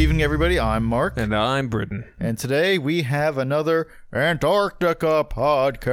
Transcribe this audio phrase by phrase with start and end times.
[0.00, 0.58] evening, everybody.
[0.58, 2.04] I'm Mark, And I'm Britain.
[2.18, 5.90] and today we have another Antarctica podcast.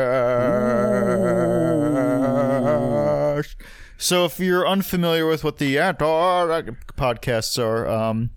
[3.97, 8.29] So, if you're unfamiliar with what the Antarctica podcasts are, um,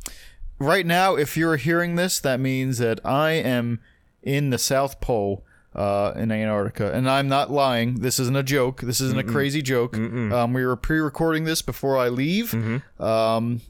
[0.58, 3.78] right now, if you're hearing this, that means that I am
[4.24, 5.44] in the South Pole.
[5.72, 8.00] Uh, in Antarctica, and I'm not lying.
[8.00, 8.80] This isn't a joke.
[8.80, 9.96] This isn't a crazy joke.
[9.96, 12.52] Um, we were pre-recording this before I leave,
[12.98, 13.60] um,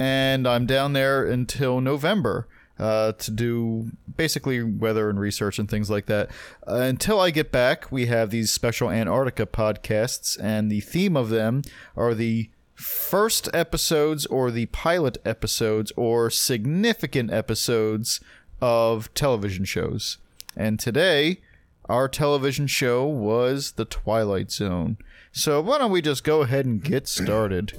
[0.00, 5.90] and I'm down there until November uh, to do basically weather and research and things
[5.90, 6.30] like that.
[6.66, 11.28] Uh, until I get back, we have these special Antarctica podcasts, and the theme of
[11.28, 11.60] them
[11.94, 18.20] are the first episodes or the pilot episodes or significant episodes
[18.62, 20.16] of television shows.
[20.56, 21.42] And today,
[21.90, 24.96] our television show was The Twilight Zone.
[25.30, 27.74] So why don't we just go ahead and get started?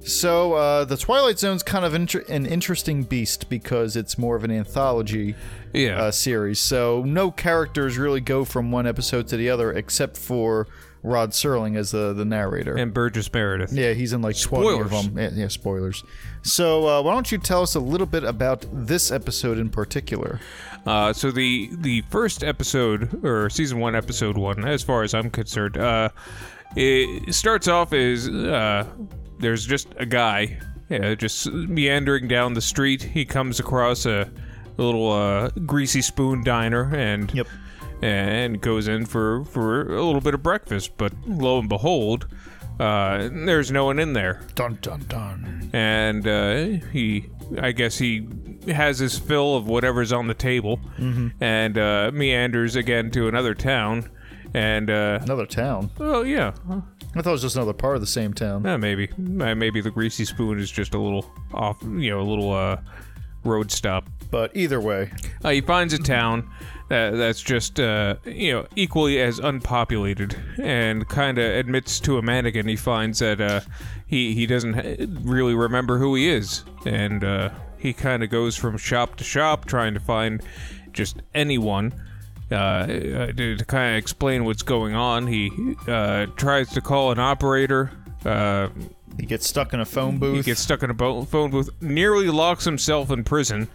[0.00, 4.44] So, uh, The Twilight Zone's kind of inter- an interesting beast because it's more of
[4.44, 5.34] an anthology
[5.74, 6.00] Yeah.
[6.00, 6.60] uh, series.
[6.60, 10.66] So, no characters really go from one episode to the other except for
[11.02, 12.74] Rod Serling as the, the narrator.
[12.74, 13.72] and Burgess Meredith.
[13.72, 15.06] yeah, he's in like 20 of Spoilers.
[15.06, 15.18] them.
[15.18, 16.04] Yeah, yeah, spoilers.
[16.42, 20.40] So, uh, why don't you tell us a little bit about this episode in particular?
[20.86, 25.28] Uh, so the the first episode or season one, episode one, as far as I'm
[25.30, 26.08] concerned, uh,
[26.76, 28.86] it starts off as uh,
[29.38, 33.02] there's just a guy, yeah, just meandering down the street.
[33.02, 34.30] He comes across a,
[34.76, 37.46] little uh, greasy spoon diner and Yep.
[38.00, 40.92] and goes in for for a little bit of breakfast.
[40.96, 42.28] But lo and behold,
[42.78, 44.40] uh, there's no one in there.
[44.54, 45.70] Dun dun dun.
[45.72, 47.28] and uh, he
[47.60, 48.28] i guess he
[48.68, 50.78] has his fill of whatever's on the table
[51.40, 54.08] and uh, meanders again to another town
[54.54, 55.90] and uh, Another town.
[56.00, 56.52] oh yeah
[57.14, 58.64] I thought it was just another part of the same town.
[58.66, 62.28] uh, maybe uh, maybe the greasy spoon is just a little off you know a
[62.28, 62.76] little uh,
[63.44, 65.10] road stop But either way,
[65.44, 66.50] uh, he finds a town
[66.90, 72.22] that, that's just uh, you know equally as unpopulated, and kind of admits to a
[72.22, 72.66] mannequin.
[72.68, 73.60] He finds that uh,
[74.06, 78.54] he he doesn't ha- really remember who he is, and uh, he kind of goes
[78.56, 80.42] from shop to shop trying to find
[80.92, 81.92] just anyone.
[82.50, 82.86] Uh, uh,
[83.32, 85.50] to, to kind of explain what's going on, he
[85.86, 87.90] uh, tries to call an operator.
[88.24, 88.68] Uh,
[89.18, 90.36] he gets stuck in a phone booth.
[90.36, 93.68] he gets stuck in a bo- phone booth, nearly locks himself in prison,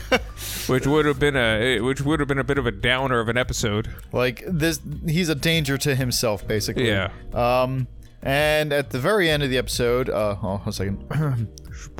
[0.68, 3.28] which would have been a which would have been a bit of a downer of
[3.28, 3.92] an episode.
[4.12, 6.88] like this, he's a danger to himself, basically.
[6.88, 7.10] Yeah.
[7.32, 7.88] Um,
[8.24, 11.04] and at the very end of the episode, uh, oh, a second.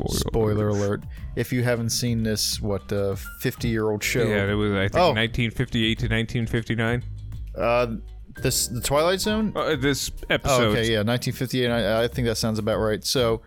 [0.08, 1.02] Spoiler alert!
[1.36, 4.24] If you haven't seen this, what uh, fifty-year-old show?
[4.24, 5.08] Yeah, it was I think Oh.
[5.12, 7.02] 1958 to 1959.
[7.56, 7.86] Uh,
[8.40, 9.52] this the Twilight Zone.
[9.54, 10.76] Uh, this Oh, episode.
[10.78, 11.68] okay, yeah, 1958.
[11.70, 13.04] I, I think that sounds about right.
[13.04, 13.42] So,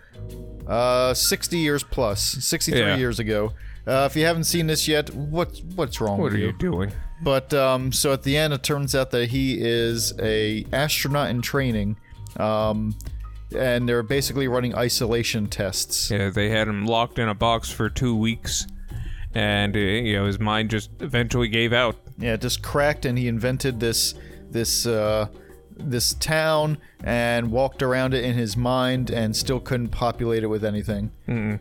[0.68, 2.96] uh, 60 years plus, 63 Yeah.
[2.98, 3.52] years ago.
[3.86, 6.92] Uh, if you haven't seen this yet, what what's wrong What are you doing?
[7.24, 11.42] But um, so at the end, it turns out that he is a astronaut in
[11.42, 11.98] training,
[12.38, 12.96] um,
[13.56, 16.12] and they're basically running isolation tests.
[16.12, 18.68] Yeah, they had him locked in a box for two weeks,
[19.34, 21.96] and uh, you know his mind just eventually gave out.
[22.18, 24.16] Yeah, it just cracked, and he invented this
[24.50, 25.28] this uh,
[25.78, 30.66] this town and walked around it in his mind, and still couldn't populate it with
[30.66, 31.12] anything.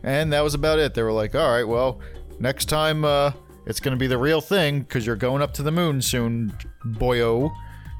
[0.03, 0.93] And that was about it.
[0.93, 1.99] They were like, "All right, well,
[2.39, 3.31] next time uh,
[3.65, 6.57] it's going to be the real thing because you're going up to the moon soon,
[6.85, 7.51] boyo."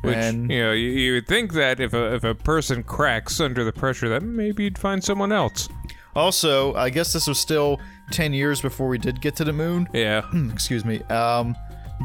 [0.02, 3.40] Which and you know, you, you would think that if a if a person cracks
[3.40, 5.68] under the pressure, that maybe you'd find someone else.
[6.16, 7.80] also, I guess this was still
[8.12, 9.88] ten years before we did get to the moon.
[9.94, 10.22] Yeah.
[10.54, 11.02] excuse me.
[11.04, 11.56] Um,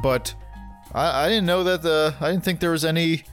[0.03, 0.35] but
[0.95, 3.25] I, I didn't know that the I didn't think there was any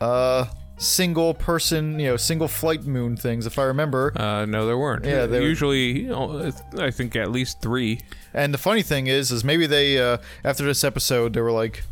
[0.00, 3.46] uh single person, you know, single flight moon things.
[3.46, 4.12] If I remember.
[4.14, 5.04] Uh, no, there weren't.
[5.04, 8.00] Yeah, they were- usually, you know, I think at least three.
[8.32, 11.82] And the funny thing is, is maybe they uh, after this episode they were like.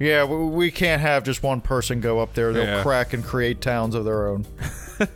[0.00, 2.52] Yeah, we, we can't have just one person go up there.
[2.52, 2.82] They'll Yeah.
[2.82, 4.46] crack and create towns of their own.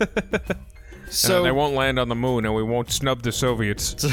[1.06, 4.04] So so, they won't land on the moon, and we won't snub the Soviets.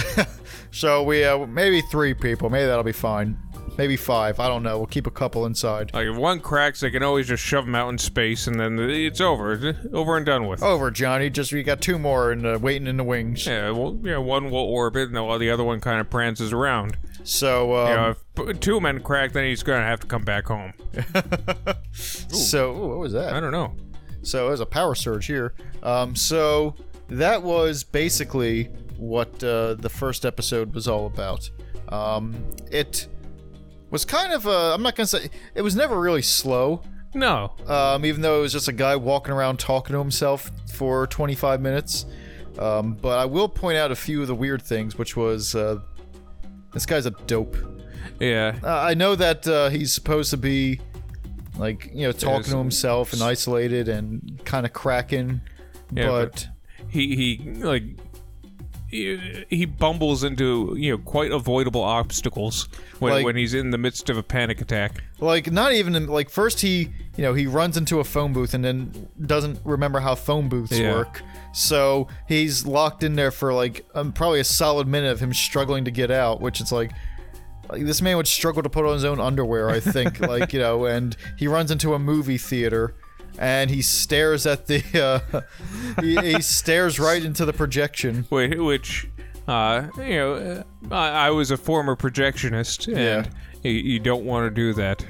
[0.72, 2.50] so we uh, maybe three people.
[2.50, 3.40] Maybe that'll be fine.
[3.78, 4.40] Maybe five.
[4.40, 4.78] I don't know.
[4.78, 5.92] We'll keep a couple inside.
[5.94, 8.78] Like if one cracks, they can always just shove them out in space, and then
[8.78, 10.62] it's over, over and done with.
[10.62, 11.30] Over, Johnny.
[11.30, 13.48] Just we got two more and uh, waiting in the wings.
[13.48, 16.98] Yeah, well, yeah, one will orbit, and while the other one kind of prances around.
[17.24, 20.46] So, um, You know, if two men crack, then he's gonna have to come back
[20.48, 20.74] home.
[21.92, 23.34] so ooh, what was that?
[23.34, 23.76] I don't know.
[24.24, 25.54] So it was a power surge here.
[25.84, 26.76] Um, so
[27.10, 28.66] that was basically
[28.98, 31.50] what uh, the first episode was all about.
[31.90, 32.36] Um,
[32.72, 33.08] it
[33.90, 36.82] was kind of uh, I'm not gonna say it was never really slow.
[37.14, 41.06] No, Um, even though it was just a guy walking around talking to himself for
[41.08, 42.06] 25 minutes.
[42.58, 45.80] Um, but I will point out a few of the weird things, which was uh,
[46.74, 47.58] this guy's a dope.
[48.20, 48.56] Yeah.
[48.64, 50.80] Uh, I know that uh, he's supposed to be
[51.58, 55.42] like you know talking to himself and isolated and kind of cracking,
[55.92, 56.48] Yeah, but,
[56.90, 57.84] He he like
[58.92, 62.68] he, bumbles into you know quite avoidable obstacles
[63.00, 65.04] when Like- when he's in the midst of a panic attack.
[65.20, 68.54] like not even in, like first he you know he runs into a phone booth
[68.54, 70.94] and then doesn't remember how phone booths Yeah.
[70.94, 71.22] work.
[71.54, 75.86] So he's locked in there for like um, probably a solid minute of him struggling
[75.86, 76.92] to get out, which is like.
[77.70, 80.20] Like this man would struggle to put on his own underwear, I think.
[80.34, 82.96] like you know, and he runs into a movie theater,
[83.38, 84.84] and he stares at the.
[85.34, 85.42] Uh,
[86.02, 88.26] he, he stares right into the projection.
[88.30, 89.08] Whi- which
[89.48, 90.64] uh, you know uh,
[90.94, 93.30] I, I was a former projectionist and
[93.64, 95.04] you, you don't want to do that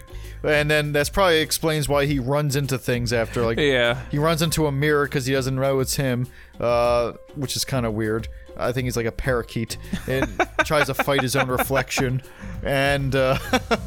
[0.43, 4.41] And then that's probably explains why he runs into things after like yeah he runs
[4.41, 6.27] into a mirror because he doesn't know it's him,
[6.59, 8.27] uh, which is kind of weird.
[8.61, 9.77] I think he's like a parakeet
[10.07, 10.27] and
[10.65, 12.21] tries to fight his own reflection,
[12.63, 13.37] and uh,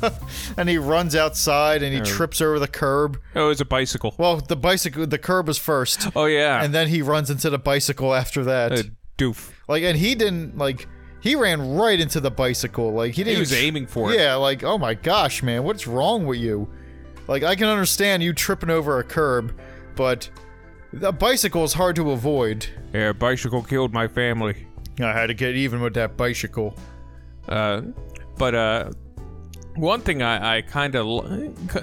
[0.56, 3.18] and he runs outside and he trips over the curb.
[3.34, 6.88] oh it's a bicycle Well, the bicycle, the curb was first, oh yeah and then
[6.88, 8.72] he runs into the bicycle after that.
[8.72, 10.88] a doof like, and he didn't like.
[11.20, 12.92] He ran right into the bicycle.
[12.92, 13.36] Like he didn't.
[13.36, 16.38] he was even- aiming for it Yeah, like oh my gosh, man, what's wrong with
[16.38, 16.68] you?
[17.26, 19.58] Like I can understand you tripping over a curb,
[19.96, 20.28] but
[21.02, 22.66] a bicycle is hard to avoid.
[22.92, 24.66] yeah bicycle killed my family
[25.00, 26.76] I had to get even with that bicycle.
[27.48, 27.82] Uh,
[28.38, 28.90] but uh,
[29.74, 31.04] one thing I, I kind of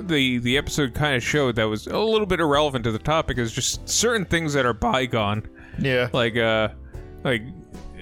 [0.08, 3.38] the the episode kind of showed that was a little bit irrelevant to the topic
[3.38, 5.46] is just certain things that are bygone,
[5.78, 6.08] Yeah.
[6.13, 6.69] like uh,
[7.25, 7.42] like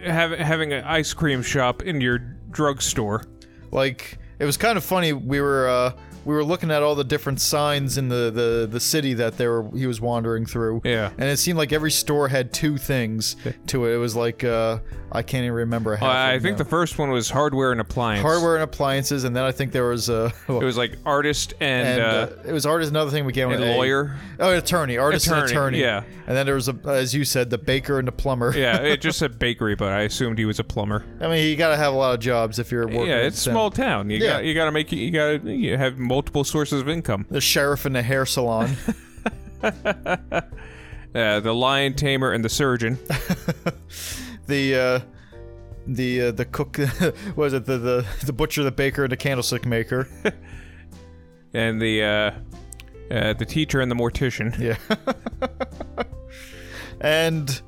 [0.03, 2.19] have, having an ice cream shop in your
[2.51, 3.23] drugstore.
[3.71, 5.13] Like it was kind of funny.
[5.13, 5.91] We were uh
[6.29, 9.47] we were looking at all the different signs in the the the city that they
[9.47, 10.79] were he was wandering through.
[10.83, 11.09] Yeah.
[11.17, 13.35] And it seemed like every store had two things
[13.67, 13.95] to it.
[13.95, 14.77] It was like uh
[15.11, 16.07] I can't even remember half.
[16.07, 16.63] Uh, I think now.
[16.63, 18.21] the first one was hardware and appliance.
[18.21, 21.87] hardware and appliances, and then I think there was uh, It was like artist and,
[21.87, 22.91] and uh, uh, it was artist.
[22.91, 23.75] Another thing we came with and A.
[23.75, 24.19] lawyer.
[24.39, 25.79] Oh, attorney, artist and Attorney, attorney.
[25.81, 26.03] yeah.
[26.27, 28.55] And then there was a, as you said, the baker and the plumber.
[28.55, 31.03] yeah, it just said bakery, but I assumed he was a plumber.
[31.19, 33.07] I mean, you got to have a lot of jobs if you're working.
[33.07, 34.11] Yeah, it's a small town.
[34.11, 34.27] You Yeah.
[34.33, 37.25] got you got to make you got to you have multiple sources of income.
[37.29, 38.75] The sheriff and the hair salon.
[41.13, 42.99] Uh, the lion tamer and the surgeon.
[44.45, 44.99] the uh,
[45.87, 46.77] the uh, the cook.
[47.35, 50.07] was it the, the the butcher, the baker, and the candlestick maker?
[51.53, 52.31] and the uh,
[53.11, 54.55] uh, the teacher and the mortician.
[54.59, 54.77] Yeah.
[57.01, 57.59] and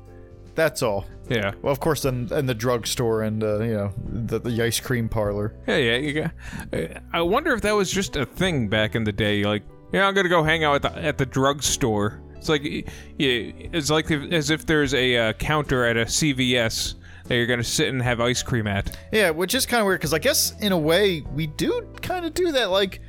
[0.54, 1.06] that's all.
[1.34, 4.80] Yeah, Well, of course, then and the drugstore and uh, you know the, the ice
[4.80, 5.54] cream parlor.
[5.66, 5.96] yeah, yeah.
[5.96, 6.32] You got,
[6.72, 9.44] uh, I wonder if that was just a thing back in the day.
[9.44, 9.62] Like,
[9.92, 12.20] yeah, I'm gonna go hang out at the at the drugstore.
[12.36, 12.82] It's like, yeah,
[13.18, 16.94] it's like if, as if there's a uh, counter at a CVS
[17.28, 18.96] that you're gonna sit and have ice cream at.
[19.12, 22.24] Yeah, which is kind of weird because I guess in a way we do kind
[22.26, 22.70] of do that.
[22.70, 23.00] Like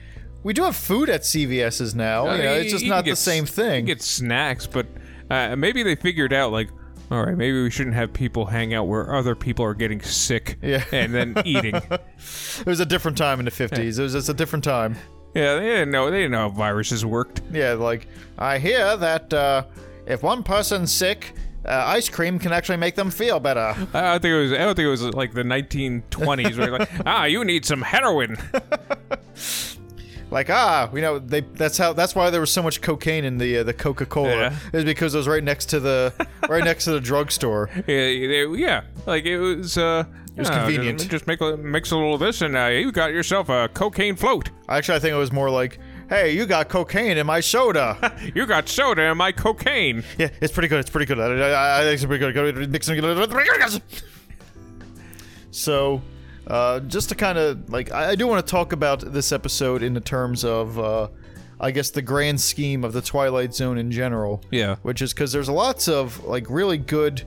[0.44, 2.32] we do have food at CVS's now.
[2.36, 3.88] you know, it's just not the same thing.
[3.88, 4.86] You get snacks, but
[5.32, 6.70] uh, maybe they figured out like.
[7.14, 10.58] All right, maybe we shouldn't have people hang out where other people are getting sick
[10.64, 10.84] Yeah.
[10.92, 11.76] and then eating.
[11.76, 14.00] It was a different time in the fifties.
[14.00, 14.96] It was just a different time.
[15.36, 16.10] Yeah, they didn't know.
[16.10, 17.44] They didn't know how viruses worked.
[17.52, 18.08] Yeah, like
[18.40, 19.66] I hear that uh,
[20.08, 21.34] if one person's sick,
[21.66, 23.76] uh, ice cream can actually make them feel better.
[23.94, 24.52] I don't think it was.
[24.54, 26.58] I don't think it was like the 1920s.
[26.58, 28.38] where like, ah, you need some heroin.
[30.34, 33.38] Like ah, you know, they that's how that's why there was so much cocaine in
[33.38, 34.32] the uh, the Coca Cola.
[34.32, 34.58] Yeah.
[34.74, 36.12] Is because it was right next to the
[36.50, 37.70] right next to the drugstore.
[37.86, 39.78] yeah, yeah, like it was.
[39.78, 41.08] Uh, it was convenient.
[41.08, 44.16] Just, make a mix a little of this, and uh, you got yourself a cocaine
[44.16, 44.50] float.
[44.68, 45.78] Actually, I think it was more like,
[46.10, 48.18] hey, you got cocaine in my soda.
[48.34, 50.04] You got soda in my cocaine.
[50.18, 50.80] Yeah, it's pretty good.
[50.80, 51.20] It's pretty good.
[51.20, 53.82] I, I, I think it's pretty good.
[55.52, 56.02] So,
[56.48, 59.82] uh, just to kind of like, I, I do want to talk about this episode
[59.84, 61.08] in the terms of, uh,
[61.60, 64.42] I guess, the grand scheme of the Twilight Zone in general.
[64.52, 64.76] Yeah.
[64.82, 67.24] Which is because there's lots of like really good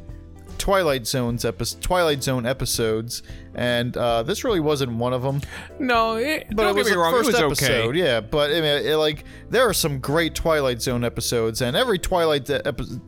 [0.58, 3.22] Twilight Zones epi- Twilight Zone episodes,
[3.54, 5.42] and uh, this really wasn't one of them.
[5.78, 7.12] No, it, But don't it was get me the wrong.
[7.12, 7.98] first it was episode, okay.
[7.98, 8.20] yeah.
[8.20, 12.48] But I mean, it, like there are some great Twilight Zone episodes, and every Twilight
[12.48, 13.00] episode,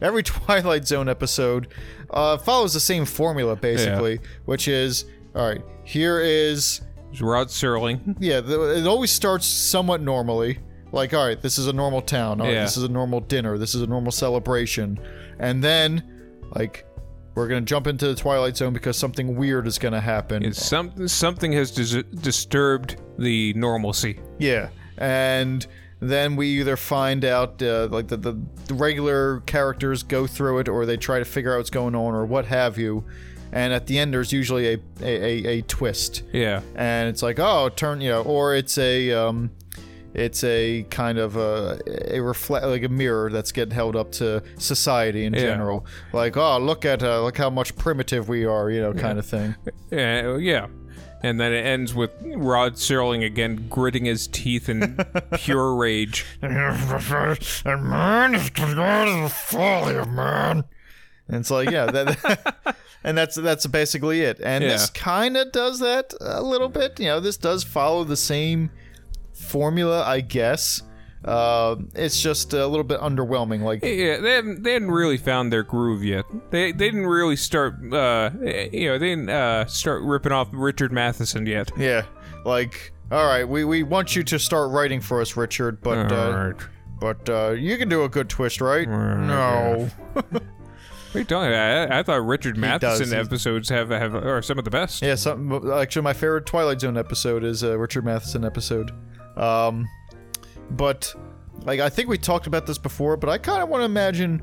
[0.00, 1.68] every Twilight Zone episode
[2.14, 5.04] uh, follows the same formula basically, which is
[5.34, 5.62] all right.
[5.84, 6.80] Here is
[7.20, 8.16] Rod Serling.
[8.18, 8.40] yeah.
[8.40, 10.58] The, it always starts somewhat normally.
[10.92, 12.40] Like, all right, this is a normal town.
[12.40, 12.62] All right, Yeah.
[12.62, 13.58] this is a normal dinner.
[13.58, 14.98] This is a normal celebration.
[15.40, 16.04] And then,
[16.54, 16.86] like,
[17.34, 20.44] we're going to jump into the Twilight Zone because something weird is going to happen.
[20.44, 24.20] It's some something has dis- disturbed the normalcy.
[24.38, 24.68] Yeah,
[24.98, 25.66] and
[26.10, 30.68] then we either find out uh, like the, the the regular characters go through it,
[30.68, 33.04] or they try to figure out what's going on, or what have you.
[33.52, 36.60] And at the end, there's usually a a, a, a twist Yeah.
[36.74, 39.50] and it's like oh turn you know or it's a um
[40.12, 44.42] it's a kind of a a reflect like a mirror that's getting held up to
[44.58, 45.40] society in Yeah.
[45.40, 49.18] general like oh look at uh, look how much primitive we are you know kind
[49.20, 49.54] of thing
[49.92, 50.66] Uh, yeah.
[51.24, 54.98] And then it ends with Rod Serling again gritting his teeth in
[55.34, 56.24] pure rage.
[57.64, 60.64] and man is the folly of man.
[61.28, 64.38] And it's like yeah that and that's that's basically it.
[64.42, 67.00] And this kind of does that a little bit.
[67.00, 68.70] You know this does follow the same
[69.34, 70.82] formula i guess
[71.24, 75.52] uh, it's just a little bit underwhelming like Yeah, they hadn't, they hadn't really found
[75.52, 76.24] their groove yet.
[76.50, 78.30] They they didn't really start, uh,
[78.72, 81.70] you know, they didn't uh, start ripping off Richard Matheson yet.
[81.78, 82.02] yeah
[82.44, 86.14] like all right we, we want you to start writing for us richard but uh,
[86.14, 86.56] Alright.
[87.00, 89.88] but uh, you can do a good twist right no
[91.14, 91.92] What are you talking about?
[91.92, 95.00] I, I thought Richard does, Matheson he's- episodes have have are some of the best.
[95.00, 95.70] Yeah, something.
[95.72, 98.90] Actually, my favorite Twilight Zone episode is a Richard Matheson episode.
[99.36, 99.86] Um,
[100.70, 101.14] but
[101.62, 104.42] like I think we talked about this before, but I kind of want to imagine,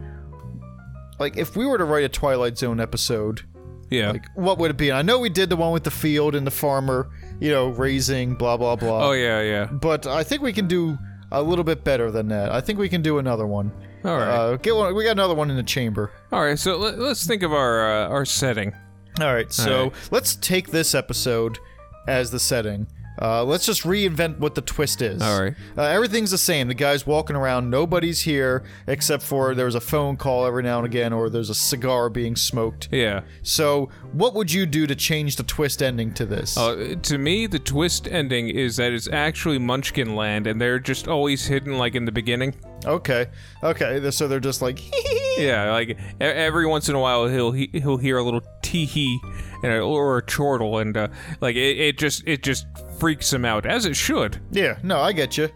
[1.19, 3.41] like, if we were to write a Twilight Zone episode,
[3.89, 4.11] Yeah.
[4.11, 4.89] like, what would it be?
[4.89, 7.09] And I know we did the one with the field and the farmer,
[7.39, 9.09] you know, raising, blah blah blah.
[9.09, 9.65] oh yeah, yeah.
[9.65, 10.97] But I think we can do
[11.31, 12.51] a little bit better than that.
[12.51, 13.71] I think we can do another one.
[14.03, 14.27] All right.
[14.27, 14.95] Uh, get one.
[14.95, 16.11] We got another one in the chamber.
[16.31, 16.57] All right.
[16.57, 18.73] So let, let's think of our uh, our setting.
[19.19, 19.93] All right, so All right.
[20.09, 21.59] let's take this episode
[22.07, 22.87] as the setting.
[23.19, 25.21] Uh, let's just reinvent what the twist is.
[25.21, 25.53] All right.
[25.77, 26.67] Uh, everything's the same.
[26.67, 27.69] The guy's walking around.
[27.69, 31.55] Nobody's here except for there's a phone call every now and again, or there's a
[31.55, 32.89] cigar being smoked.
[32.91, 33.21] Yeah.
[33.43, 36.57] So, what would you do to change the twist ending to this?
[36.57, 41.07] Uh, to me, the twist ending is that it's actually Munchkin Land, and they're just
[41.07, 42.55] always hidden like in the beginning.
[42.85, 43.27] Okay,
[43.63, 44.09] okay.
[44.11, 44.79] So they're just like,
[45.37, 49.19] Yeah, like every once in a while he'll he, he'll hear a little tee hee
[49.63, 51.07] and a, or a chortle, and uh,
[51.39, 52.65] like it, it just it just
[52.99, 54.39] freaks him out as it should.
[54.51, 55.49] yeah, no, I get you.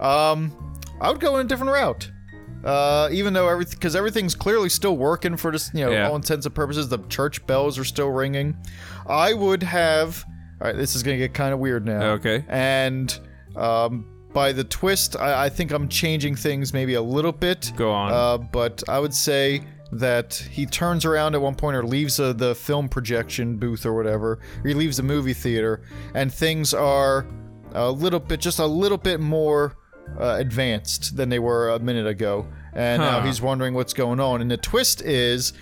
[0.00, 0.52] Um,
[1.00, 2.10] I would go in a different route.
[2.64, 6.08] Uh, even though everything, because everything's clearly still working for this, you know, Yeah.
[6.08, 8.56] all intents and purposes, the church bells are still ringing.
[9.08, 10.24] I would have.
[10.60, 12.12] All right, this is gonna get kind of weird now.
[12.12, 12.44] Okay.
[12.48, 13.18] And
[13.56, 17.72] um, by the twist, I, I think I'm changing things maybe a little bit.
[17.76, 18.12] Go on.
[18.12, 19.62] Uh, but I would say
[19.92, 23.94] that he turns around at one point or leaves uh, the film projection booth or
[23.94, 24.38] whatever.
[24.62, 25.82] Or he leaves the movie theater,
[26.14, 27.26] and things are
[27.72, 29.76] a little bit, just a little bit more
[30.18, 32.46] uh, advanced than they were a minute ago.
[32.74, 34.40] And now he's wondering what's going on.
[34.40, 35.52] And the twist is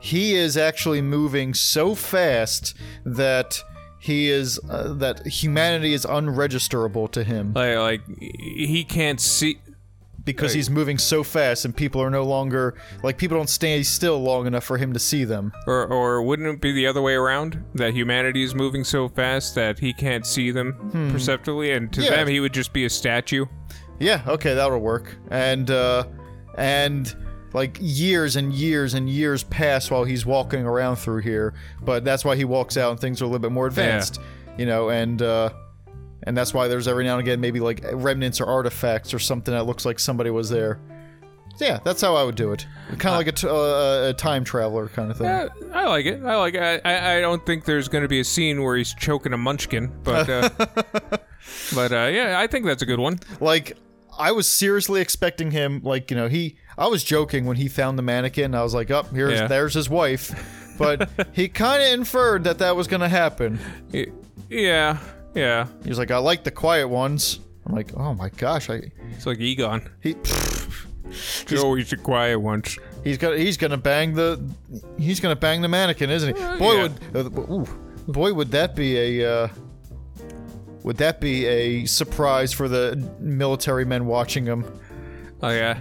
[0.00, 3.62] he is actually moving so fast that
[4.00, 9.58] he is uh, that humanity is unregisterable to him Like like he can't see.
[10.24, 14.20] because he's moving so fast and people are no longer like people don't stay still
[14.22, 15.52] long enough for him to see them.
[15.66, 17.64] Or, or wouldn't it be the other way around?
[17.74, 20.74] That humanity is moving so fast that he can't see them
[21.12, 22.04] perceptively, and to Hmm.
[22.04, 22.16] Yeah.
[22.16, 23.46] them he would just be a statue.
[23.98, 25.16] Yeah, okay, that'll work.
[25.30, 26.04] And uh
[26.56, 27.16] and
[27.58, 32.24] like years and years and years pass while he's walking around through here, but that's
[32.24, 34.20] why he walks out and things are a little bit more advanced.
[34.56, 35.50] You know, and uh
[36.22, 39.52] and that's why there's every now and again maybe like remnants or artifacts or something
[39.54, 40.80] that looks like somebody was there.
[41.60, 42.66] Yeah, that's how I would do it.
[42.98, 45.26] Kind of like a, t- uh, a time traveler kind of thing.
[45.26, 46.22] Uh, I like it.
[46.22, 46.62] I like it.
[46.62, 49.36] I, I, I don't think there's going to be a scene where he's choking a
[49.36, 50.48] munchkin, but uh,
[51.74, 53.18] but uh, yeah, I think that's a good one.
[53.40, 53.76] like
[54.18, 57.98] I was seriously expecting him like you know he I was joking when he found
[57.98, 59.46] the mannequin I was like up oh, here's Yeah.
[59.48, 63.58] there's his wife but he kind of inferred that that was gonna happen
[64.48, 64.98] Yeah,
[65.34, 65.66] yeah.
[65.82, 69.26] he was like I like the quiet ones I'm like oh my gosh I It's
[69.26, 69.90] like Egon.
[70.00, 70.14] he
[71.48, 72.78] he's the quiet ones.
[73.04, 74.40] he's got he's gonna bang the
[74.98, 76.88] he's gonna bang the mannequin isn't he boy yeah.
[77.12, 77.66] would uh, ooh,
[78.06, 79.48] boy would that be a uh,
[80.84, 84.64] would that be a surprise for the military men watching him
[85.42, 85.80] Oh yeah.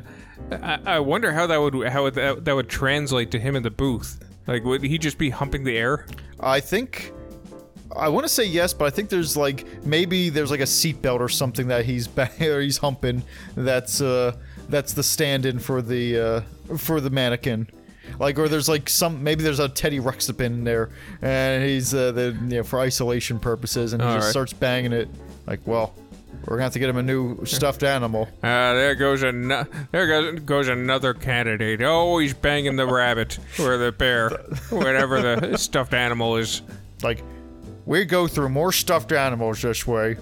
[0.51, 3.63] I, I wonder how that would how would that, that would translate to him in
[3.63, 4.20] the booth.
[4.48, 6.06] Like, would he just be humping the air?
[6.39, 7.12] I think
[7.96, 11.20] I want to say yes, but I think there's like maybe there's like a seatbelt
[11.20, 13.24] or something that he's ba- he's humping.
[13.56, 14.36] That's uh
[14.70, 16.20] that's the stand-in for the
[16.70, 17.67] uh for the mannequin.
[18.20, 20.89] Like or there's like some maybe there's a Teddy Ruxpin in there
[21.22, 24.32] and he's uh the you know for isolation purposes and he All just right.
[24.32, 25.10] starts banging it.
[25.46, 25.94] Like well,
[26.46, 28.28] we're gonna have to get him a new stuffed animal.
[28.44, 29.48] Ah, there goes an-
[29.92, 31.82] there goes, goes another candidate.
[31.82, 34.30] Oh, he's banging the rabbit or the bear,
[34.70, 36.62] whatever the stuffed animal is.
[37.04, 37.24] Like
[37.86, 40.18] we go through more stuffed animals this way.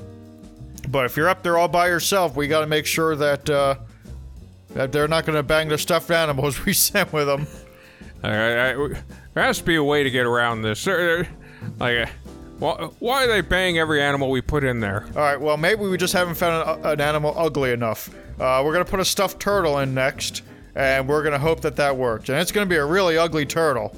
[0.88, 3.76] But if you're up there all by yourself, we got to make sure that uh,
[4.76, 7.48] that they're not going to bang the stuffed animals we sent with them.
[8.24, 8.74] All right, I,
[9.34, 10.84] there has to be a way to get around this.
[10.84, 11.30] There- there-
[11.80, 12.10] Like,
[12.56, 15.06] uh, why, why are they banging every animal we put in there?
[15.16, 18.10] All right, well, maybe we just haven't found an, an animal ugly enough.
[18.40, 20.42] Uh, we're going to put a stuffed turtle in next,
[20.76, 22.30] and we're going to hope that that works.
[22.30, 23.96] And it's going to be a really ugly turtle.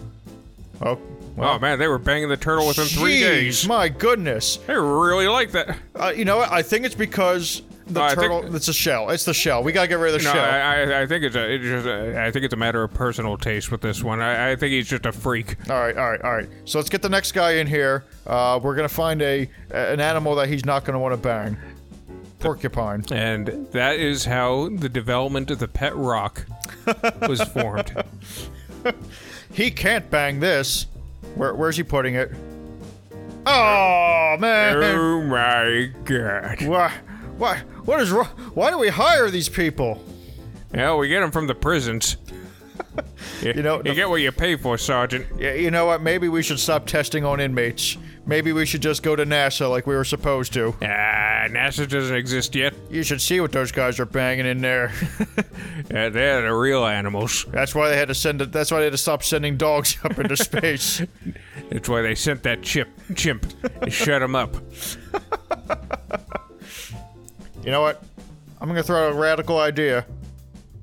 [0.82, 1.00] Oh,
[1.40, 3.68] Oh man, they were banging the turtle within three days.
[3.68, 4.58] my goodness.
[4.66, 5.78] They really like that.
[5.96, 6.52] Uh, you know what?
[6.52, 8.42] I think it's because the I turtle.
[8.44, 9.10] think- it's a shell.
[9.10, 9.64] It's the shell.
[9.64, 10.44] We gotta get rid of the No, shell.
[10.46, 12.94] I, I, I think it's a, it's just a, I think it's a matter of
[12.94, 14.22] personal taste with this one.
[14.22, 15.56] I, I think he's just a freak.
[15.70, 16.50] All right, all right, all right.
[16.66, 18.04] So let's get the next guy in here.
[18.26, 21.58] Uh, we're gonna find a an animal that he's not gonna want to bang.
[22.40, 23.04] Porcupine.
[23.12, 26.46] And that is how the development of the pet rock
[27.28, 27.92] was formed.
[29.52, 30.86] He can't bang this.
[31.36, 32.32] Where, where's he putting it?
[33.50, 34.76] Oh man!
[34.84, 36.62] oh my god.
[36.64, 36.94] Why?
[37.38, 37.58] Why?
[37.86, 38.26] What is wrong?
[38.54, 40.04] Why do we hire these people?
[40.74, 42.18] Yeah, we get them from the prisons.
[43.44, 45.28] You, You know, you get what you pay for, Sergeant.
[45.40, 46.02] Yeah, you know what?
[46.02, 47.96] Maybe we should stop testing on inmates.
[48.26, 50.74] Maybe we should just go to NASA like we were supposed to.
[50.82, 52.74] Ah, NASA doesn't exist yet.
[52.90, 54.92] You should see what those guys are banging in there.
[55.90, 57.46] Yeah, they're the real animals.
[57.50, 58.52] That's why they had to send it.
[58.52, 61.02] That's why they had to stop sending dogs up into space.
[61.70, 63.46] That's why they sent that chip, chimp
[63.90, 64.54] shut him up.
[67.68, 68.02] You know what?
[68.62, 70.06] I'm gonna throw out a radical idea.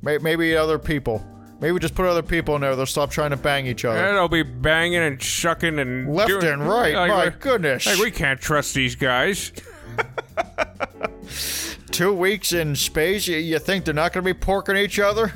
[0.03, 1.25] May- Maybe other people.
[1.59, 2.77] Maybe just put other people in there.
[2.77, 3.97] They'll stop trying to bang each other.
[3.99, 6.95] And they'll be banging and shucking and Left doing- and right.
[6.95, 7.87] Like, My goodness.
[7.87, 9.51] Like we can't trust these guys.
[11.91, 13.27] Two weeks in space.
[13.29, 15.33] You, you think they're not gonna be porking each other?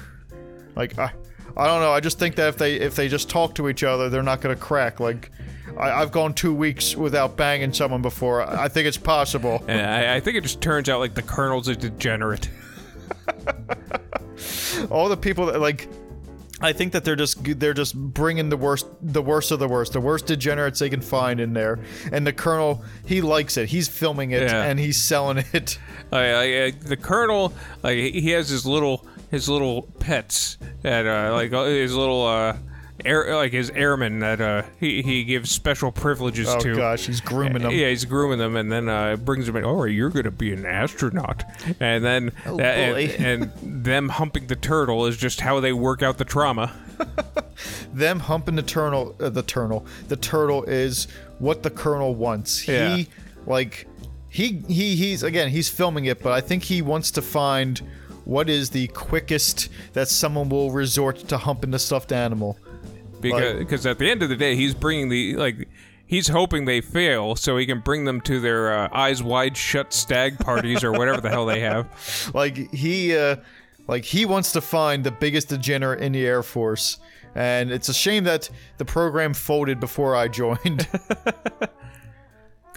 [0.76, 1.10] Like I,
[1.56, 1.92] I don't know.
[1.92, 4.42] I just think that if they if they just talk to each other, they're not
[4.42, 5.00] gonna crack.
[5.00, 5.30] Like
[5.78, 8.42] I, I've gone two weeks without banging someone before.
[8.42, 9.62] I, I think it's possible.
[9.68, 12.48] And I, I think it just turns out like the colonel's a degenerate.
[14.90, 15.88] all the people that like
[16.60, 19.92] I think that they're just they're just bringing the worst the worst of the worst
[19.92, 21.78] the worst degenerates they can find in there
[22.12, 24.64] and the colonel he likes it he's filming it Yeah.
[24.64, 25.78] and he's selling it
[26.12, 27.52] I, I, I- the colonel,
[27.82, 32.56] like he has his little his little pets that uh, like uh, his little uh,
[33.04, 36.74] air like his airmen that uh, he he gives special privileges oh to.
[36.76, 39.64] gosh he's grooming them Yeah, he's grooming them, and then uh, brings them in.
[39.64, 41.44] Oh, you're gonna be an astronaut,
[41.80, 46.02] and then Oh, that- and, and them humping the turtle is just how they work
[46.02, 46.72] out the trauma.
[47.92, 51.06] them humping the turtle uh, the turtle the turtle is
[51.38, 52.96] what the colonel wants Yeah.
[52.96, 53.08] he
[53.46, 53.86] like
[54.28, 57.80] he he he's again he's filming it but I think he wants to find
[58.24, 62.58] what is the quickest that someone will resort to humping the stuffed animal
[63.20, 65.68] because Like- because at the end of the day, he's bringing the like.
[66.06, 69.92] He's hoping they fail so he can bring them to their uh, eyes wide shut
[69.92, 71.86] stag parties or whatever the hell they have.
[72.34, 73.36] like he uh
[73.86, 76.96] like he wants to find the biggest degenerate in the air force
[77.34, 80.88] and it's a shame that the program folded before i joined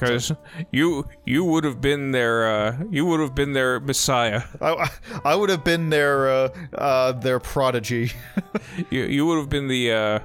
[0.02, 0.32] Because
[0.72, 4.44] you you would have been their uh, you would have been their messiah.
[4.62, 4.90] I,
[5.24, 8.12] I would have been their uh, uh their prodigy
[8.90, 10.20] You you would have been the uh,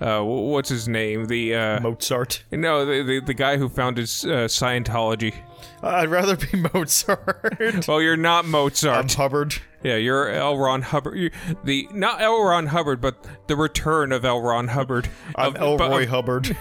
[0.00, 1.26] uh, what's his name?
[1.26, 5.34] The uh, mozart no the, the the guy who founded uh, Scientology.
[5.82, 8.96] i'd rather be mozart Well, you're not Mozart.
[8.98, 9.54] i'm hubbard
[9.84, 10.56] yeah, you're L.
[10.56, 11.18] Ron Hubbard.
[11.18, 11.30] You,
[11.64, 12.40] the not L.
[12.40, 13.16] Ron Hubbard, but
[13.48, 14.40] the return of L.
[14.40, 15.08] Ron Hubbard.
[15.34, 16.56] i'm Of- but elroy of- hubbard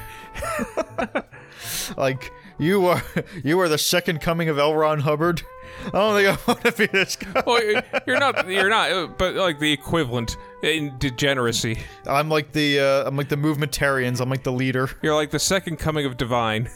[1.98, 3.04] like you are
[3.44, 4.74] you are the second coming of L.
[4.74, 5.42] Ron Hubbard.
[5.88, 7.44] I don't think I want to be this guy.
[7.46, 7.62] Well,
[8.08, 8.48] you're not.
[8.48, 8.92] You're not.
[8.92, 11.80] uh, But like the equivalent in degeneracy.
[12.06, 14.22] I'm like the uh, I'm like the movementarians.
[14.22, 14.90] I'm like the leader.
[15.02, 16.70] You're like the second coming of divine.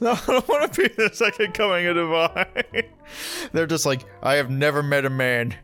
[0.00, 2.84] No, I don't want to be the second coming of divine.
[3.52, 5.56] They're just like, I have never met a man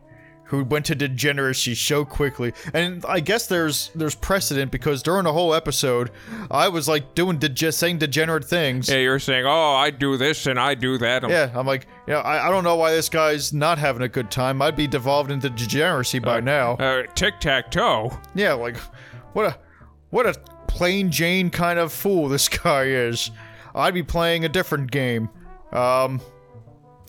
[0.55, 2.53] who went to degeneracy so quickly.
[2.73, 6.11] And I guess there's there's precedent because during the whole episode,
[6.51, 8.89] I was like doing dege- saying degenerate things.
[8.89, 11.87] Yeah, you're saying, "Oh, I do this and I do that." I'm- Yeah, I'm like,
[12.07, 14.61] yeah, I, I don't know why this guy's not having a good time.
[14.61, 16.73] I'd be devolved into degeneracy by now.
[16.73, 18.11] Uh, tic tac toe.
[18.33, 18.77] Yeah, like,
[19.33, 19.57] what a
[20.11, 20.33] what a
[20.67, 23.31] plain Jane kind of fool this guy is.
[23.73, 25.29] I'd be playing a different game.
[25.71, 26.21] Um,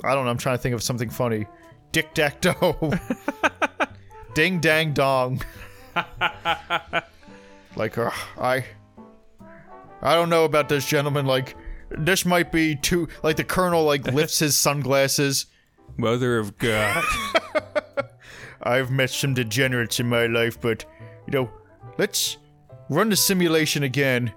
[0.05, 0.31] I don't know.
[0.31, 1.47] I'm trying to think of something funny.
[1.97, 2.93] Dick Dack Doe.
[4.35, 5.41] Ding Dang Dong.
[7.75, 8.67] like, uh, I,
[10.03, 11.25] I don't know about this gentleman.
[11.25, 11.57] Like,
[11.89, 13.09] this might be too.
[13.23, 15.47] Like the Colonel like lifts his sunglasses.
[15.97, 17.03] Mother of God.
[18.63, 20.85] I've met some degenerates in my life, but
[21.27, 21.51] you know,
[21.97, 22.37] let's
[22.91, 24.35] run the simulation again.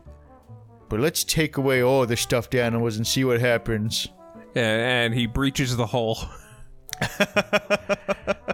[0.88, 4.08] But let's take away all the stuffed animals and see what happens.
[4.56, 6.17] a- and he breaches the hull.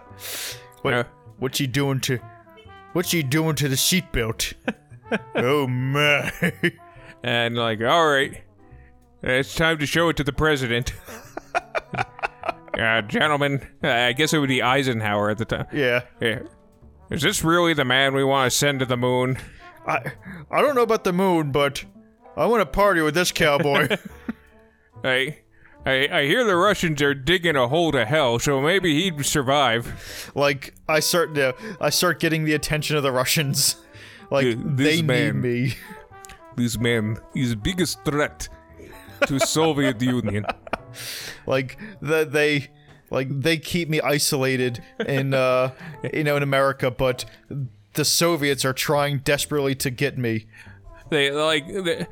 [0.82, 1.04] What, Uh,
[1.40, 2.20] what's he doing to?
[2.94, 4.54] What's he doing to the seatbelt?
[5.36, 6.32] oh my!
[7.24, 8.44] and like, all right,
[9.24, 10.94] it's time to show it to the president.
[12.78, 15.66] uh, gentlemen, I guess it would be Eisenhower at the time.
[15.74, 16.40] yeah, Yeah.
[17.10, 19.38] Is this really the man we want to send to the moon?
[19.88, 20.12] I
[20.52, 21.84] I don't know about the moon, but
[22.38, 23.88] I want to party with this cowboy.
[25.04, 25.38] I,
[25.86, 30.32] I, I hear the Russians are digging a hole to hell, so maybe he'd survive.
[30.36, 33.78] like I start to I start getting the attention of the Russians.
[34.32, 35.41] Like this they need man.
[35.41, 35.76] me.
[36.56, 38.50] This man is the biggest threat
[39.28, 40.48] to Soviet Union.
[41.45, 42.71] Like the, they
[43.12, 45.74] like they keep me isolated in uh
[46.13, 47.26] you know in America, but
[47.93, 50.48] the Soviets are trying desperately to get me.
[51.10, 52.08] They like they-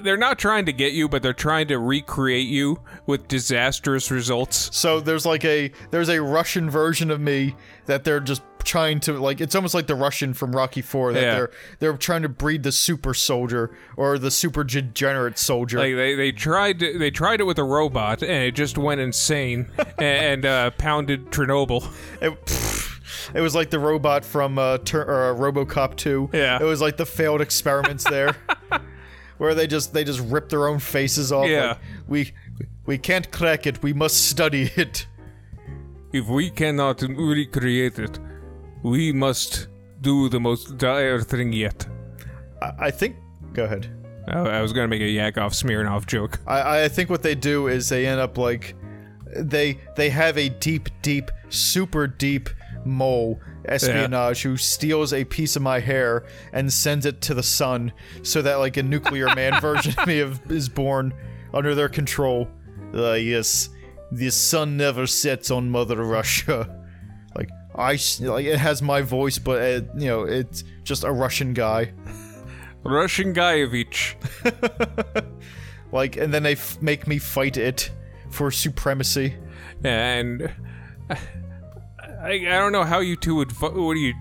[0.00, 4.70] they're not trying to get you, but they're trying to recreate you with disastrous results.
[4.76, 7.54] So there's like a there's a Russian version of me
[7.86, 11.22] that they're just trying to like it's almost like the Russian from Rocky 4 that
[11.22, 11.34] Yeah.
[11.34, 15.78] they're they're trying to breed the super soldier or the super degenerate soldier.
[15.78, 19.02] Like they, they tried to, they tried it with a robot and it just went
[19.02, 21.86] insane and, uh, pounded Chernobyl.
[22.22, 22.73] It, pfft,
[23.34, 26.30] it was like the robot from uh, Tur- uh, RoboCop 2.
[26.32, 26.58] Yeah.
[26.60, 28.36] It was like the failed experiments there,
[29.38, 31.48] where they just they just rip their own faces off.
[31.48, 31.68] Yeah.
[31.68, 32.32] like, we
[32.86, 33.82] we can't crack it.
[33.82, 35.06] We must study it.
[36.12, 38.18] If we cannot recreate it,
[38.82, 39.68] we must
[40.00, 41.86] do the most dire thing yet.
[42.62, 43.16] I, I think.
[43.52, 43.88] Go ahead.
[44.28, 46.40] I, I was gonna make a Yakov Smirnoff joke.
[46.46, 48.74] I, I think what they do is they end up like
[49.36, 52.48] they they have a deep, deep, super deep
[52.84, 57.92] mole espionage who steals a piece of my hair and sends it to the sun
[58.22, 60.18] so that like a nuclear man version of me
[60.54, 61.14] is born
[61.52, 62.48] under their control.
[62.94, 63.70] Uh, yes,
[64.12, 66.68] the sun never sets on Mother Russia.
[67.34, 71.54] Like I like it has my voice, but it, you know it's just a Russian
[71.54, 71.92] guy.
[72.84, 74.14] Russian Guyevich.
[75.94, 77.88] Like, and then they f- make me fight it
[78.28, 79.36] for supremacy.
[79.84, 80.52] and
[82.24, 83.52] I, I don't know how you two would.
[83.54, 84.14] fu- What do you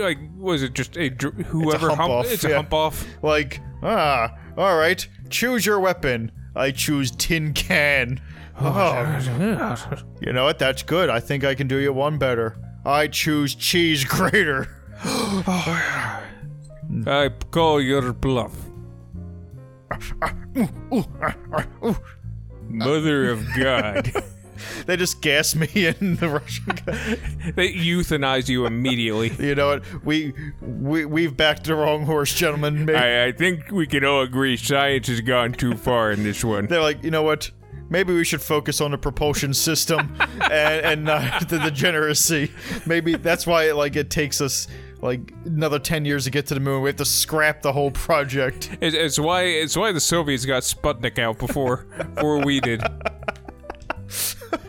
[0.00, 0.18] like?
[0.36, 3.04] Was it just a dr- whoever hump off, It's a hump off.
[3.22, 6.30] Like, ah, all right, choose your weapon.
[6.54, 8.20] I choose tin can.
[8.60, 9.18] Oh,
[10.20, 10.58] you know what?
[10.58, 11.10] That's good.
[11.10, 12.56] I think I can do you one better.
[12.84, 14.68] I choose cheese grater.
[17.06, 18.52] I call your bluff.
[22.68, 24.12] Mother of God.
[24.86, 25.68] They just gas me
[26.00, 26.76] in the Russian.
[27.54, 29.32] they euthanize you immediately.
[29.38, 30.04] you know what?
[30.04, 32.84] We we we've backed the wrong horse, gentlemen.
[32.84, 36.44] Maybe, I, I think we can all agree science has gone too far in this
[36.44, 36.66] one.
[36.66, 37.50] they're like, you know what?
[37.90, 42.52] Maybe we should focus on the propulsion system and, and not the degeneracy.
[42.86, 44.68] Maybe that's why like it takes us
[45.00, 46.82] like another ten years to get to the moon.
[46.82, 48.76] We have to scrap the whole project.
[48.80, 52.82] It's, it's why it's why the Soviets got Sputnik out before before we did.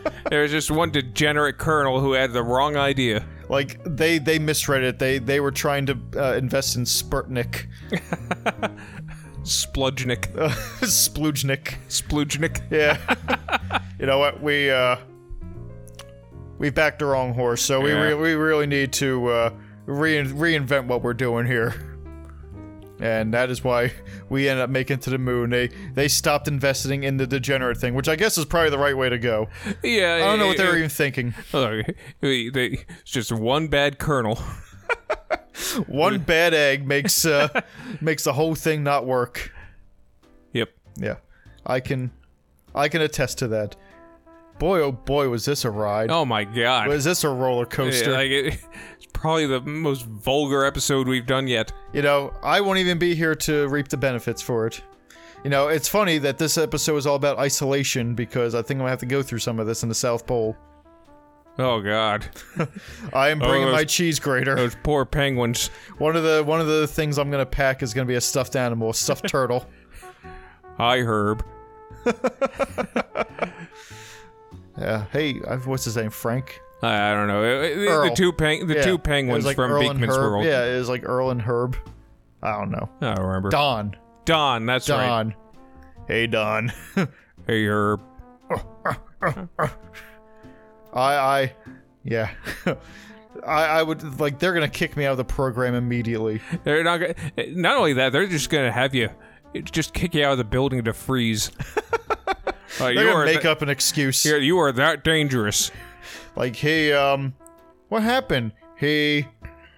[0.30, 3.24] There was just one degenerate colonel who had the wrong idea.
[3.48, 4.98] Like they they misread it.
[4.98, 7.66] They they were trying to uh, invest in Sputnik,
[9.42, 10.26] Spludgnik.
[10.82, 11.74] Splujnik.
[11.88, 12.60] Splujnik.
[12.70, 12.98] Yeah.
[13.98, 14.40] you know what?
[14.42, 14.96] We uh
[16.58, 18.00] we backed the wrong horse, so we Yeah.
[18.02, 19.50] re- we really need to uh
[19.86, 21.74] rein reinvent what we're doing here.
[23.00, 23.92] And that is why
[24.28, 25.50] we ended up making it to the moon.
[25.50, 28.96] They they stopped investing in the degenerate thing, which I guess is probably the right
[28.96, 29.48] way to go.
[29.82, 30.16] Yeah.
[30.16, 31.34] I don't know what they were even thinking.
[31.52, 31.86] Look,
[32.20, 34.38] they, they, it's just one bad kernel.
[35.86, 37.48] One bad egg makes uh
[38.00, 39.52] makes the whole thing not work.
[40.52, 40.70] Yep.
[40.96, 41.16] Yeah.
[41.66, 42.10] I can
[42.74, 43.76] I can attest to that.
[44.58, 46.10] Boy oh boy was this a ride.
[46.10, 46.88] Oh my god.
[46.88, 48.10] Was this a roller coaster?
[48.10, 48.60] Yeah, like it,
[49.20, 51.70] probably the most vulgar episode we've done yet.
[51.92, 54.80] You know, I won't even be here to reap the benefits for it.
[55.44, 58.82] You know, it's funny that this episode is all about isolation because I think I'm
[58.82, 60.56] gonna have to go through some of this in the South Pole.
[61.58, 62.26] Oh god.
[63.12, 64.54] I am bringing oh, those- my cheese grater.
[64.54, 65.68] Those poor penguins.
[65.98, 68.56] One of the one of the things I'm gonna pack is gonna be a stuffed
[68.56, 69.66] animal, a stuffed turtle.
[70.78, 71.44] Hi Herb.
[74.78, 75.04] Yeah.
[75.12, 76.08] Hey, what's his name?
[76.08, 76.62] Frank.
[76.82, 77.42] I, I don't know.
[77.42, 77.60] Uh,
[78.04, 78.82] The, the two peng- the Yeah.
[78.82, 80.32] two It penguins was like from Earl and Beakman's Herb.
[80.32, 80.44] World.
[80.44, 81.76] Yeah, it was like Earl and Herb.
[82.42, 82.88] I don't know.
[83.02, 83.50] I don't remember.
[83.50, 83.96] Don.
[84.24, 85.06] Don, that's right.
[85.06, 85.34] Don.
[86.08, 86.72] Hey Don.
[87.46, 88.00] Hey Herb.
[89.60, 89.68] I
[90.94, 91.52] I
[92.04, 92.30] yeah.
[93.46, 96.40] I I would like they're gonna kick me out of the program immediately.
[96.64, 97.14] They're not gonna,
[97.52, 99.10] not only that, they're just gonna have you
[99.64, 101.50] just kick you out of the building to freeze.
[101.76, 104.22] Uh, They're you gonna are make th- up an excuse.
[104.22, 105.70] Here, you are that dangerous.
[106.36, 107.34] Like, hey, um,
[107.88, 108.52] what happened?
[108.78, 109.26] He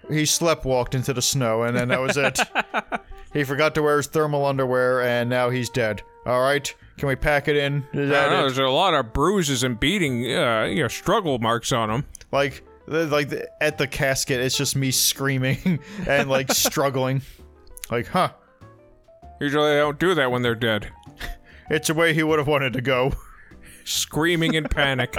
[0.08, 2.38] he sleptwalked into the snow, and then that was it.
[3.32, 6.02] he forgot to wear his thermal underwear, and now he's dead.
[6.26, 7.84] All right, can we pack it in?
[7.92, 8.42] Is I that don't know, it?
[8.54, 12.04] there's a lot of bruises and beating, uh, you know, struggle marks on him.
[12.30, 17.22] Like, like the, at the casket, it's just me screaming and like struggling.
[17.90, 18.32] Like, huh?
[19.40, 20.90] Usually they don't do that when they're dead.
[21.70, 23.12] It's the way he would have wanted to go.
[23.84, 25.16] Screaming in panic.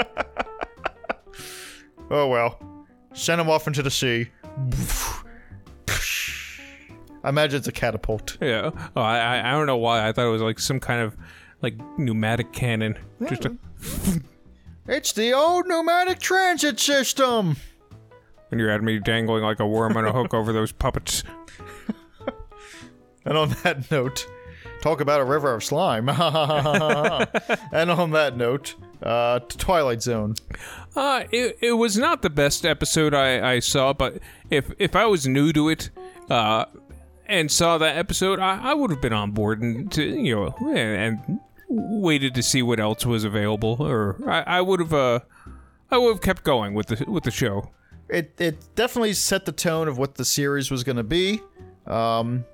[2.14, 2.60] Oh well.
[3.14, 4.30] Send him off into the sea.
[7.24, 8.38] I imagine it's a catapult.
[8.40, 8.70] Yeah.
[8.96, 10.08] Oh, I, I don't know why.
[10.08, 11.18] I thought it was like some kind of
[11.62, 12.98] like pneumatic cannon.
[13.28, 13.58] Just a,
[14.88, 17.56] It's the old pneumatic transit system.
[18.50, 21.24] when you had me dangling like a worm on a hook over those puppets.
[23.26, 24.28] And on that note,
[24.82, 26.10] talk about a river of slime.
[26.10, 30.36] and on that note, uh, Twilight Zone.
[30.96, 35.06] Uh, it, it was not the best episode I, I saw, but if if I
[35.06, 35.90] was new to it,
[36.30, 36.66] uh,
[37.26, 40.56] and saw that episode, I, I would have been on board and to you know
[40.70, 45.20] and, and waited to see what else was available, or I, I would have uh
[45.92, 47.72] I would have kept going with the with the show.
[48.10, 51.42] It it definitely set the tone of what the series was going to be.
[51.88, 52.46] Um,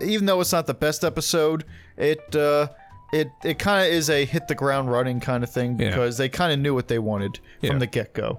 [0.00, 1.64] even though it's not the best episode,
[1.96, 2.68] it uh,
[3.14, 5.90] it it kind of is a hit the ground running kind of thing Yeah.
[5.90, 7.70] because they kind of knew what they wanted Yeah.
[7.70, 8.38] from the get go.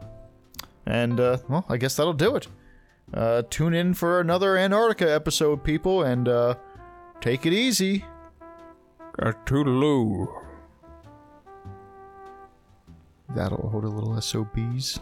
[0.86, 2.48] And uh, well, I guess that'll do it.
[3.14, 6.56] Uh, tune in for another Antarctica episode, people, and uh,
[7.22, 8.04] take it easy.
[9.22, 10.28] Uh, toodaloo.
[13.36, 15.00] That'll hold a little SOBs.